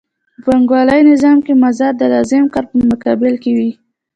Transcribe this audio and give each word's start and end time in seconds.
په 0.33 0.39
پانګوالي 0.45 0.99
نظام 1.11 1.37
کې 1.45 1.53
مزد 1.61 1.93
د 1.97 2.03
لازم 2.13 2.43
کار 2.53 2.65
په 2.71 2.77
مقابل 2.91 3.33
کې 3.43 3.51
وي 3.57 3.71